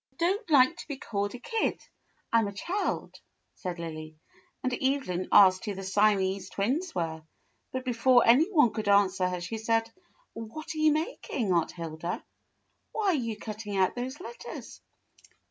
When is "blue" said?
0.17-0.27